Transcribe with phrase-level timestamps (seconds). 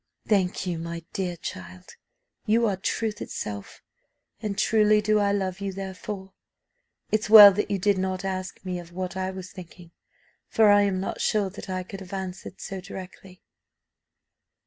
[0.27, 1.95] "Thank you, my dear child,
[2.47, 3.83] you are truth itself,
[4.41, 6.33] and truly do I love you therefore.
[7.11, 9.91] It's well that you did not ask me of what I was thinking,
[10.47, 13.43] for I am not sure that I could have answered so directly."